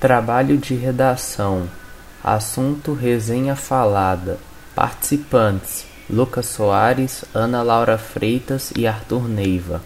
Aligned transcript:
Trabalho 0.00 0.56
de 0.56 0.74
redação. 0.74 1.68
Assunto 2.24 2.94
resenha 2.94 3.54
falada. 3.54 4.38
Participantes: 4.74 5.84
Lucas 6.08 6.46
Soares, 6.46 7.22
Ana 7.34 7.62
Laura 7.62 7.98
Freitas 7.98 8.72
e 8.74 8.86
Arthur 8.86 9.28
Neiva. 9.28 9.82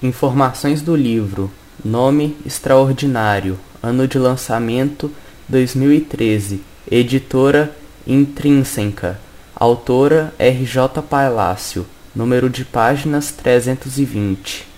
Informações 0.00 0.80
do 0.80 0.94
livro: 0.94 1.50
Nome 1.84 2.36
Extraordinário, 2.46 3.58
ano 3.82 4.06
de 4.06 4.16
lançamento 4.16 5.10
2013, 5.48 6.62
editora 6.88 7.74
Intrínseca, 8.06 9.18
autora 9.56 10.32
R.J. 10.38 11.02
Palácio, 11.02 11.84
número 12.14 12.48
de 12.48 12.64
páginas 12.64 13.32
320. 13.32 14.68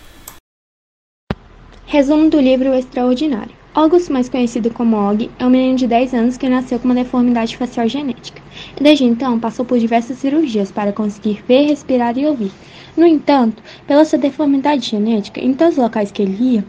Resumo 1.84 2.30
do 2.30 2.40
livro 2.40 2.72
Extraordinário. 2.72 3.59
August, 3.72 4.10
mais 4.10 4.28
conhecido 4.28 4.68
como 4.72 4.96
Og, 4.96 5.30
é 5.38 5.46
um 5.46 5.50
menino 5.50 5.76
de 5.76 5.86
10 5.86 6.12
anos 6.12 6.36
que 6.36 6.48
nasceu 6.48 6.80
com 6.80 6.86
uma 6.86 6.94
deformidade 6.94 7.56
facial 7.56 7.88
genética. 7.88 8.42
E 8.76 8.82
desde 8.82 9.04
então 9.04 9.38
passou 9.38 9.64
por 9.64 9.78
diversas 9.78 10.18
cirurgias 10.18 10.72
para 10.72 10.92
conseguir 10.92 11.40
ver, 11.46 11.68
respirar 11.68 12.18
e 12.18 12.26
ouvir. 12.26 12.50
No 12.96 13.06
entanto, 13.06 13.62
pela 13.86 14.04
sua 14.04 14.18
deformidade 14.18 14.90
genética, 14.90 15.40
em 15.40 15.54
todos 15.54 15.74
os 15.74 15.84
locais 15.84 16.10
que 16.10 16.20
ele 16.20 16.54
ia, 16.54 16.64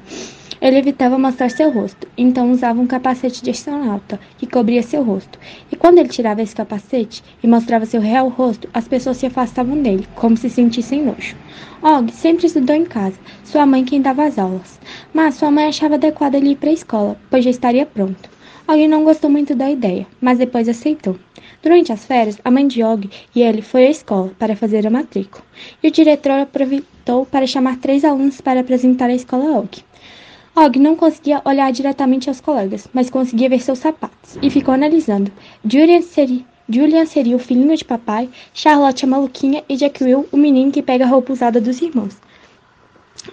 ele 0.59 0.77
evitava 0.77 1.17
mostrar 1.17 1.49
seu 1.49 1.71
rosto, 1.71 2.07
então 2.17 2.51
usava 2.51 2.81
um 2.81 2.87
capacete 2.87 3.43
de 3.43 3.51
astronauta 3.51 4.19
que 4.37 4.47
cobria 4.47 4.83
seu 4.83 5.03
rosto. 5.03 5.39
E 5.71 5.75
quando 5.75 5.99
ele 5.99 6.09
tirava 6.09 6.41
esse 6.41 6.55
capacete 6.55 7.23
e 7.41 7.47
mostrava 7.47 7.85
seu 7.85 8.01
real 8.01 8.27
rosto, 8.27 8.67
as 8.73 8.87
pessoas 8.87 9.17
se 9.17 9.27
afastavam 9.27 9.81
dele, 9.81 10.07
como 10.15 10.35
se 10.35 10.49
sentissem 10.49 11.03
nojo. 11.03 11.35
Og 11.83 12.11
sempre 12.11 12.47
estudou 12.47 12.75
em 12.75 12.85
casa, 12.85 13.17
sua 13.43 13.65
mãe 13.65 13.85
quem 13.85 14.01
dava 14.01 14.25
as 14.25 14.37
aulas, 14.37 14.79
mas 15.13 15.35
sua 15.35 15.51
mãe 15.51 15.65
achava 15.65 15.95
adequado 15.95 16.35
ele 16.35 16.51
ir 16.51 16.57
para 16.57 16.69
a 16.69 16.73
escola, 16.73 17.17
pois 17.29 17.43
já 17.43 17.49
estaria 17.49 17.85
pronto. 17.85 18.29
Og 18.67 18.87
não 18.87 19.03
gostou 19.03 19.29
muito 19.29 19.55
da 19.55 19.69
ideia, 19.69 20.05
mas 20.21 20.37
depois 20.37 20.69
aceitou. 20.69 21.17
Durante 21.63 21.91
as 21.91 22.05
férias, 22.05 22.39
a 22.43 22.51
mãe 22.51 22.67
de 22.67 22.83
Og 22.83 23.09
e 23.35 23.41
ele 23.41 23.61
foi 23.61 23.87
à 23.87 23.89
escola 23.89 24.31
para 24.39 24.55
fazer 24.55 24.85
a 24.85 24.89
matrícula, 24.89 25.43
e 25.83 25.87
o 25.87 25.91
diretor 25.91 26.39
aproveitou 26.39 27.25
para 27.25 27.47
chamar 27.47 27.77
três 27.77 28.05
alunos 28.05 28.41
para 28.41 28.61
apresentar 28.61 29.09
a 29.09 29.15
escola 29.15 29.45
a 29.45 29.59
Og. 29.59 29.90
Og 30.53 30.77
não 30.77 30.97
conseguia 30.97 31.41
olhar 31.45 31.71
diretamente 31.71 32.27
aos 32.27 32.41
colegas, 32.41 32.85
mas 32.93 33.09
conseguia 33.09 33.47
ver 33.47 33.61
seus 33.61 33.79
sapatos, 33.79 34.37
e 34.41 34.49
ficou 34.49 34.73
analisando. 34.73 35.31
Julian 35.63 36.01
seria, 36.01 36.45
Julian 36.67 37.05
seria 37.05 37.37
o 37.37 37.39
filhinho 37.39 37.75
de 37.75 37.85
papai, 37.85 38.29
Charlotte 38.53 39.05
a 39.05 39.07
maluquinha 39.07 39.63
e 39.69 39.77
Jack 39.77 40.03
Will 40.03 40.27
o 40.29 40.35
menino 40.35 40.69
que 40.69 40.81
pega 40.81 41.05
a 41.05 41.07
roupa 41.07 41.31
usada 41.31 41.61
dos 41.61 41.81
irmãos. 41.81 42.17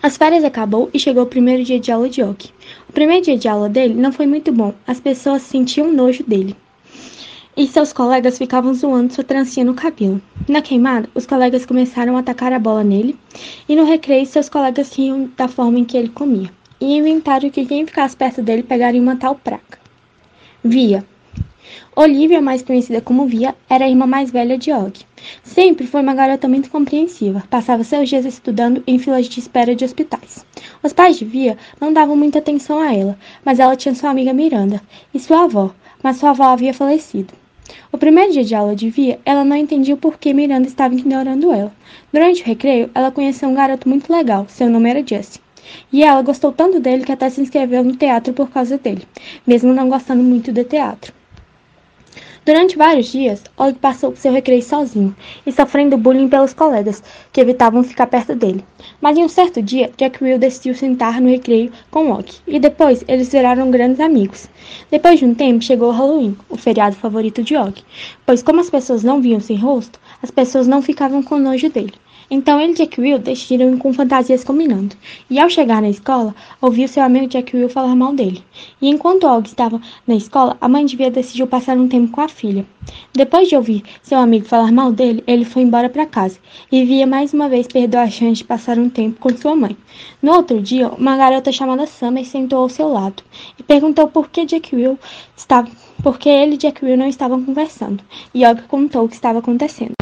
As 0.01 0.17
férias 0.17 0.45
acabou 0.45 0.91
e 0.95 0.99
chegou 0.99 1.25
o 1.25 1.27
primeiro 1.27 1.65
dia 1.65 1.81
de 1.81 1.91
aula 1.91 2.09
de 2.09 2.23
Og. 2.23 2.53
O 2.89 2.93
primeiro 2.93 3.25
dia 3.25 3.37
de 3.37 3.49
aula 3.49 3.69
dele 3.69 3.95
não 3.95 4.13
foi 4.13 4.29
muito 4.29 4.53
bom, 4.53 4.73
as 4.87 5.01
pessoas 5.01 5.43
sentiam 5.43 5.93
nojo 5.93 6.23
dele. 6.23 6.57
E 7.57 7.67
seus 7.67 7.93
colegas 7.93 8.39
ficavam 8.39 8.73
zoando 8.73 9.13
sua 9.13 9.25
trancinha 9.25 9.67
no 9.67 9.75
cabelo. 9.75 10.23
Na 10.49 10.63
queimada, 10.63 11.11
os 11.17 11.27
colegas 11.27 11.67
começaram 11.67 12.17
a 12.17 12.21
atacar 12.21 12.53
a 12.53 12.61
bola 12.61 12.85
nele, 12.85 13.19
e 13.69 13.75
no 13.75 13.85
recreio, 13.85 14.25
seus 14.25 14.49
colegas 14.49 14.95
riam 14.95 15.29
da 15.37 15.49
forma 15.49 15.81
em 15.81 15.85
que 15.85 15.97
ele 15.97 16.11
comia 16.11 16.57
e 16.81 16.97
inventaram 16.97 17.51
que 17.51 17.67
quem 17.67 17.87
ficasse 17.87 18.17
perto 18.17 18.43
dele 18.43 18.63
pegaria 18.63 19.01
uma 19.01 19.17
tal 19.17 19.35
praga. 19.35 19.79
Via. 20.63 21.05
Olivia, 21.95 22.41
mais 22.41 22.63
conhecida 22.63 23.01
como 23.01 23.27
Via, 23.27 23.55
era 23.69 23.85
a 23.85 23.89
irmã 23.89 24.07
mais 24.07 24.31
velha 24.31 24.57
de 24.57 24.73
Og. 24.73 25.05
Sempre 25.43 25.87
foi 25.87 26.01
uma 26.01 26.15
garota 26.15 26.49
muito 26.49 26.71
compreensiva, 26.71 27.43
passava 27.51 27.85
seus 27.85 28.09
dias 28.09 28.25
estudando 28.25 28.83
em 28.87 28.99
filas 28.99 29.29
de 29.29 29.41
espera 29.41 29.75
de 29.75 29.85
hospitais. 29.85 30.47
Os 30.83 30.93
pais 30.93 31.19
de 31.19 31.25
Via 31.25 31.59
não 31.81 31.93
davam 31.93 32.17
muita 32.17 32.39
atenção 32.39 32.79
a 32.79 32.95
ela, 32.95 33.19
mas 33.45 33.59
ela 33.59 33.77
tinha 33.77 33.95
sua 33.95 34.11
amiga 34.11 34.33
Miranda 34.33 34.81
e 35.13 35.19
sua 35.19 35.45
avó, 35.45 35.75
mas 36.03 36.17
sua 36.17 36.31
avó 36.31 36.45
havia 36.45 36.73
falecido. 36.73 37.35
O 37.93 37.99
primeiro 37.99 38.33
dia 38.33 38.45
de 38.45 38.55
aula 38.55 38.75
de 38.75 38.89
Via, 38.89 39.21
ela 39.25 39.45
não 39.45 39.57
entendia 39.57 39.95
o 39.95 39.99
porquê 39.99 40.33
Miranda 40.33 40.69
estava 40.69 40.95
ignorando 40.95 41.53
ela. 41.53 41.73
Durante 42.13 42.43
o 42.43 42.47
recreio, 42.47 42.91
ela 42.95 43.11
conheceu 43.11 43.49
um 43.49 43.55
garoto 43.55 43.89
muito 43.89 44.11
legal, 44.11 44.47
seu 44.49 44.71
nome 44.71 44.89
era 44.89 45.07
Jesse. 45.07 45.41
E 45.93 46.03
ela 46.03 46.23
gostou 46.23 46.53
tanto 46.53 46.81
dele 46.81 47.05
que 47.05 47.13
até 47.13 47.29
se 47.31 47.41
inscreveu 47.41 47.85
no 47.85 47.97
teatro 47.97 48.33
por 48.33 48.51
causa 48.51 48.79
dele, 48.79 49.07
mesmo 49.47 49.73
não 49.73 49.89
gostando 49.89 50.23
muito 50.23 50.53
de 50.53 50.65
teatro. 50.65 51.13
Durante 52.49 52.79
vários 52.79 53.13
dias, 53.13 53.43
Og 53.59 53.75
passou 53.75 54.17
seu 54.17 54.33
recreio 54.33 54.63
sozinho 54.63 55.15
e 55.45 55.53
sofrendo 55.53 55.99
bullying 55.99 56.31
pelos 56.31 56.55
colegas, 56.55 57.03
que 57.31 57.43
evitavam 57.43 57.85
ficar 57.85 58.07
perto 58.07 58.35
dele. 58.35 58.65
Mas 59.03 59.19
em 59.19 59.25
um 59.25 59.29
certo 59.29 59.61
dia, 59.61 59.91
Jack 59.99 60.25
Will 60.25 60.39
decidiu 60.39 60.75
sentar 60.75 61.21
no 61.21 61.29
recreio 61.29 61.71
com 61.91 62.11
Og, 62.11 62.25
e 62.47 62.59
depois 62.59 63.05
eles 63.07 63.31
viraram 63.31 63.71
grandes 63.71 64.01
amigos. 64.01 64.49
Depois 64.91 65.19
de 65.19 65.27
um 65.27 65.35
tempo, 65.35 65.63
chegou 65.63 65.91
o 65.91 65.93
Halloween, 65.93 66.39
o 66.49 66.57
feriado 66.57 66.97
favorito 66.97 67.43
de 67.43 67.55
Og, 67.55 67.85
pois 68.25 68.43
como 68.43 68.61
as 68.61 68.71
pessoas 68.71 69.05
não 69.05 69.21
viam 69.21 69.41
sem 69.41 69.59
rosto, 69.59 70.01
as 70.23 70.31
pessoas 70.31 70.67
não 70.67 70.81
ficavam 70.81 71.23
com 71.23 71.37
nojo 71.37 71.69
dele. 71.69 71.93
Então 72.31 72.61
ele 72.61 72.73
e 72.73 72.75
Jack 72.75 73.01
Will 73.01 73.19
decidiram 73.19 73.73
ir 73.73 73.79
com 73.79 73.91
fantasias 73.91 74.45
combinando. 74.45 74.95
E 75.31 75.39
ao 75.39 75.49
chegar 75.49 75.81
na 75.81 75.89
escola, 75.89 76.35
ouviu 76.61 76.87
seu 76.87 77.03
amigo 77.03 77.27
Jack 77.27 77.57
Will 77.57 77.71
falar 77.71 77.97
mal 77.97 78.15
dele. 78.15 78.45
E 78.83 78.89
enquanto 78.91 79.27
Og 79.27 79.47
estava 79.47 79.81
na 80.07 80.15
escola, 80.15 80.55
a 80.61 80.69
mãe 80.69 80.85
de 80.85 80.95
Via 80.95 81.11
decidiu 81.11 81.47
passar 81.47 81.79
um 81.79 81.89
tempo 81.89 82.13
com 82.13 82.21
a 82.21 82.29
filha. 82.39 82.65
Depois 83.13 83.49
de 83.49 83.57
ouvir 83.57 83.83
seu 84.03 84.19
amigo 84.19 84.47
falar 84.47 84.71
mal 84.71 84.93
dele, 84.93 85.23
ele 85.27 85.45
foi 85.45 85.63
embora 85.63 85.89
para 85.89 86.07
casa. 86.07 86.39
E 86.71 86.85
Via 86.85 87.07
mais 87.07 87.35
uma 87.35 87.49
vez 87.49 87.67
perdeu 87.67 88.01
a 88.01 88.09
chance 88.09 88.37
de 88.37 88.45
passar 88.45 88.79
um 88.79 88.89
tempo 88.89 89.19
com 89.21 89.37
sua 89.37 89.57
mãe. 89.57 89.77
No 90.23 90.33
outro 90.33 90.61
dia, 90.61 90.89
uma 90.89 91.17
garota 91.17 91.51
chamada 91.51 91.87
Summer 91.87 92.25
sentou 92.25 92.61
ao 92.61 92.69
seu 92.69 92.89
lado 92.89 93.23
e 93.59 93.63
perguntou 93.63 94.09
por 94.09 94.31
que 94.31 94.47
Jack 94.47 94.75
Will 94.75 94.99
estava, 95.37 95.69
porque 96.03 96.29
ele 96.29 96.55
e 96.55 96.59
Jack 96.59 96.85
Will 96.85 96.97
não 96.97 97.09
estavam 97.09 97.45
conversando. 97.45 98.03
E 98.33 98.47
Og 98.47 98.63
contou 98.69 99.05
o 99.05 99.09
que 99.09 99.17
estava 99.17 99.41
acontecendo. 99.41 99.98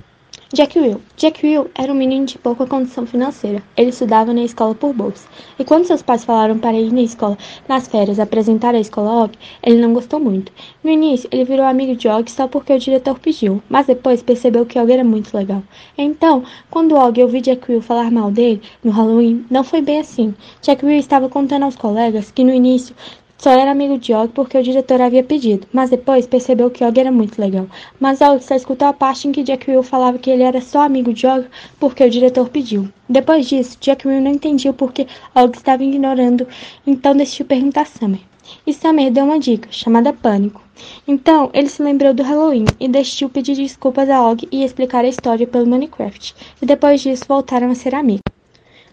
Jack 0.53 0.79
Will. 0.79 1.01
Jack 1.17 1.45
Will 1.45 1.69
era 1.75 1.93
um 1.93 1.97
menino 1.97 2.25
de 2.25 2.39
pouca 2.39 2.69
condição 2.69 3.05
financeira. 3.05 3.61
Ele 3.77 3.91
estudava 3.91 4.33
na 4.33 4.45
escola 4.45 4.77
por 4.77 4.95
bolsa. 4.95 5.27
E 5.59 5.65
quando 5.65 5.87
seus 5.87 6.03
pais 6.03 6.25
falaram 6.25 6.57
para 6.57 6.79
ir 6.79 6.93
na 6.93 7.01
escola 7.01 7.37
nas 7.67 7.89
férias 7.89 8.21
apresentar 8.21 8.73
a 8.73 8.79
escola 8.79 9.25
Og, 9.25 9.33
ele 9.61 9.81
não 9.81 9.93
gostou 9.93 10.21
muito. 10.21 10.53
No 10.85 10.91
início, 10.93 11.29
ele 11.33 11.45
virou 11.45 11.67
amigo 11.67 11.97
de 11.97 12.07
Og 12.07 12.31
só 12.31 12.47
porque 12.47 12.73
o 12.73 12.79
diretor 12.79 13.19
pediu, 13.19 13.61
mas 13.69 13.89
depois 13.89 14.23
percebeu 14.23 14.65
que 14.65 14.79
Og 14.79 14.89
era 14.89 15.03
muito 15.03 15.37
legal. 15.37 15.65
Então, 15.99 16.45
quando 16.71 16.95
Og 16.95 17.21
ouviu 17.21 17.41
Jack 17.41 17.69
Will 17.69 17.83
falar 17.83 18.13
mal 18.13 18.31
dele 18.31 18.63
no 18.85 18.93
Halloween, 18.93 19.45
não 19.51 19.65
foi 19.65 19.83
bem 19.83 19.99
assim. 19.99 20.33
Jack 20.63 20.87
Will 20.87 20.97
estava 20.97 21.29
contando 21.29 21.65
aos 21.65 21.75
colegas 21.75 22.31
que 22.31 22.45
no 22.45 22.55
início 22.55 22.95
só 23.39 23.51
era 23.51 23.71
amigo 23.71 23.99
de 23.99 24.15
Og 24.15 24.31
porque 24.31 24.57
o 24.57 24.63
diretor 24.63 25.01
havia 25.01 25.23
pedido, 25.23 25.67
mas 25.73 25.91
depois 25.91 26.27
percebeu 26.27 26.71
que 26.71 26.83
Og 26.83 26.99
era 26.99 27.13
muito 27.13 27.39
legal. 27.39 27.67
Mas 28.01 28.21
Og 28.21 28.41
só 28.41 28.55
escutou 28.55 28.89
a 28.89 28.93
parte 28.93 29.29
em 29.29 29.33
que 29.33 29.43
Jack 29.43 29.71
Will 29.71 29.83
falava 29.83 30.19
que 30.19 30.31
ele 30.31 30.43
era 30.43 30.61
só 30.61 30.81
amigo 30.81 31.13
de 31.13 31.27
Og 31.27 31.45
porque 31.79 32.03
o 32.03 32.11
diretor 32.11 32.49
pediu. 32.49 32.89
Depois 33.09 33.47
disso, 33.47 33.77
Jack 33.81 34.09
Will 34.09 34.23
não 34.23 34.31
entendia 34.31 34.73
por 34.73 34.93
que 34.93 35.07
Og 35.35 35.55
estava 35.55 35.85
ignorando, 35.85 36.47
então 36.87 37.15
decidiu 37.15 37.47
perguntar 37.47 37.83
a 37.83 37.85
Summer. 37.85 38.21
E 38.67 38.73
Summer 38.73 39.11
deu 39.11 39.25
uma 39.25 39.39
dica, 39.39 39.69
chamada 39.71 40.13
Pânico. 40.13 40.63
Então, 41.07 41.51
ele 41.53 41.69
se 41.69 41.83
lembrou 41.83 42.15
do 42.15 42.23
Halloween 42.23 42.65
e 42.81 42.89
decidiu 42.89 43.29
pedir 43.29 43.57
desculpas 43.57 44.09
a 44.09 44.23
Og 44.23 44.49
e 44.51 44.65
explicar 44.65 45.05
a 45.05 45.09
história 45.09 45.47
pelo 45.47 45.67
Minecraft. 45.67 46.35
E 46.63 46.67
depois 46.67 47.03
disso, 47.03 47.25
voltaram 47.29 47.71
a 47.71 47.75
ser 47.75 47.95
amigos. 47.95 48.23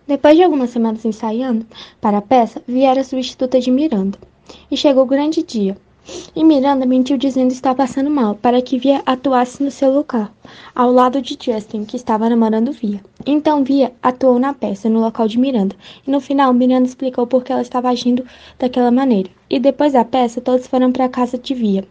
Depois 0.06 0.36
de 0.36 0.44
algumas 0.44 0.70
semanas 0.70 1.06
ensaiando 1.06 1.66
para 2.02 2.18
a 2.18 2.22
peça, 2.22 2.62
viera 2.68 3.00
a 3.00 3.06
substituta 3.06 3.60
de 3.60 3.72
Miranda. 3.72 4.18
E 4.70 4.78
chegou 4.78 5.04
o 5.04 5.08
grande 5.08 5.44
dia. 5.44 5.78
E 6.36 6.44
Miranda 6.44 6.86
mentiu 6.86 7.18
dizendo 7.18 7.52
estar 7.52 7.74
passando 7.74 8.10
mal, 8.10 8.36
para 8.36 8.62
que 8.62 8.78
Via 8.78 9.02
atuasse 9.06 9.64
no 9.64 9.72
seu 9.72 9.90
lugar, 9.90 10.34
ao 10.76 10.92
lado 10.92 11.22
de 11.22 11.38
Justin, 11.40 11.86
que 11.86 11.96
estava 11.96 12.30
namorando 12.30 12.74
Via. 12.74 13.02
Então 13.26 13.64
Via 13.64 13.94
atuou 14.02 14.38
na 14.38 14.54
peça, 14.54 14.90
no 14.90 15.00
local 15.00 15.30
de 15.30 15.40
Miranda, 15.40 15.76
e 16.06 16.12
no 16.12 16.20
final 16.20 16.54
Miranda 16.54 16.88
explicou 16.88 17.26
por 17.26 17.44
que 17.44 17.54
ela 17.54 17.62
estava 17.62 17.90
agindo 17.90 18.26
daquela 18.60 18.92
maneira. 18.92 19.30
E 19.54 19.60
depois 19.60 19.94
da 19.94 20.04
peça, 20.04 20.42
todos 20.42 20.66
foram 20.66 20.92
para 20.92 21.06
a 21.06 21.10
casa 21.10 21.38
de 21.38 21.54
Via. 21.54 21.86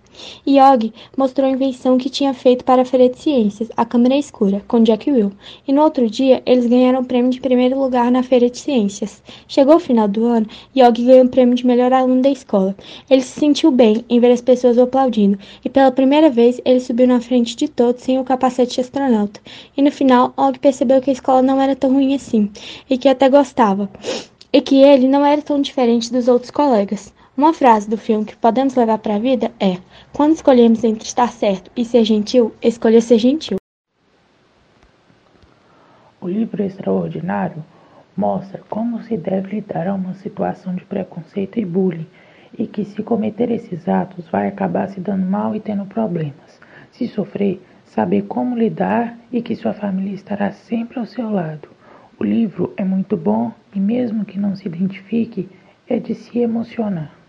Og 0.45 0.93
mostrou 1.17 1.47
a 1.47 1.53
invenção 1.53 1.97
que 1.97 2.11
tinha 2.11 2.35
feito 2.35 2.65
para 2.65 2.83
a 2.83 2.85
Feira 2.85 3.09
de 3.09 3.21
Ciências, 3.21 3.69
a 3.77 3.85
câmera 3.85 4.17
escura, 4.17 4.65
com 4.67 4.83
Jack 4.83 5.09
Will. 5.09 5.31
E 5.69 5.73
no 5.73 5.81
outro 5.83 6.11
dia, 6.11 6.43
eles 6.45 6.67
ganharam 6.67 7.03
o 7.03 7.05
prêmio 7.05 7.31
de 7.31 7.41
primeiro 7.41 7.79
lugar 7.79 8.11
na 8.11 8.25
Feira 8.25 8.51
de 8.51 8.59
Ciências. 8.59 9.23
Chegou 9.47 9.77
o 9.77 9.79
final 9.79 10.09
do 10.09 10.27
ano 10.27 10.49
Og 10.75 11.05
ganhou 11.05 11.25
o 11.25 11.29
prêmio 11.29 11.55
de 11.55 11.65
melhor 11.65 11.93
aluno 11.93 12.21
da 12.21 12.31
escola. 12.31 12.75
Ele 13.09 13.23
se 13.23 13.39
sentiu 13.39 13.71
bem 13.71 14.05
em 14.09 14.19
ver 14.19 14.33
as 14.33 14.41
pessoas 14.41 14.77
o 14.77 14.83
aplaudindo, 14.83 15.39
e 15.65 15.69
pela 15.69 15.93
primeira 15.93 16.29
vez 16.29 16.61
ele 16.65 16.81
subiu 16.81 17.07
na 17.07 17.21
frente 17.21 17.55
de 17.55 17.69
todos 17.69 18.03
sem 18.03 18.19
o 18.19 18.25
capacete 18.25 18.75
de 18.75 18.81
astronauta. 18.81 19.41
E 19.77 19.83
no 19.83 19.93
final, 19.93 20.35
Og 20.37 20.59
percebeu 20.59 21.01
que 21.01 21.11
a 21.11 21.13
escola 21.13 21.43
não 21.43 21.61
era 21.61 21.77
tão 21.77 21.93
ruim 21.93 22.13
assim, 22.13 22.51
e 22.91 22.99
que 22.99 23.09
até 23.09 23.29
gostava. 23.29 23.89
E 24.53 24.61
que 24.61 24.83
ele 24.83 25.07
não 25.07 25.25
era 25.25 25.41
tão 25.41 25.61
diferente 25.61 26.13
dos 26.13 26.27
outros 26.27 26.51
colegas. 26.51 27.15
Uma 27.35 27.55
frase 27.55 27.89
do 27.89 27.97
filme 27.97 28.27
que 28.27 28.37
podemos 28.37 28.75
levar 28.75 28.99
para 28.99 29.17
a 29.17 29.19
vida 29.19 29.51
é: 29.59 29.79
quando 30.13 30.35
escolhemos 30.35 30.85
entre 30.85 31.05
estar 31.05 31.33
certo 31.33 31.71
e 31.75 31.83
ser 31.83 32.05
gentil, 32.05 32.55
escolha 32.61 33.01
ser 33.01 33.19
gentil. 33.19 33.57
O 36.21 36.29
livro 36.29 36.63
extraordinário 36.63 37.65
mostra 38.15 38.61
como 38.69 39.03
se 39.03 39.17
deve 39.17 39.57
lidar 39.57 39.89
a 39.89 39.95
uma 39.95 40.13
situação 40.13 40.75
de 40.75 40.85
preconceito 40.85 41.59
e 41.59 41.65
bullying 41.65 42.07
e 42.59 42.67
que 42.67 42.85
se 42.85 43.03
cometer 43.03 43.51
esses 43.51 43.89
atos 43.89 44.29
vai 44.29 44.49
acabar 44.49 44.91
se 44.91 45.01
dando 45.01 45.25
mal 45.25 45.57
e 45.57 45.61
tendo 45.61 45.87
problemas. 45.87 46.61
Se 46.91 47.09
sofrer, 47.09 47.63
saber 47.87 48.25
como 48.27 48.59
lidar 48.59 49.17
e 49.33 49.41
que 49.41 49.57
sua 49.57 49.73
família 49.73 50.15
estará 50.15 50.53
sempre 50.53 50.99
ao 50.99 51.07
seu 51.07 51.31
lado. 51.31 51.67
O 52.21 52.25
livro 52.25 52.75
é 52.77 52.85
muito 52.85 53.17
bom 53.17 53.51
e, 53.75 53.81
mesmo 53.81 54.23
que 54.23 54.39
não 54.39 54.55
se 54.55 54.69
identifique, 54.69 55.49
é 55.89 55.99
de 55.99 56.15
se 56.15 56.39
emocionar. 56.39 57.22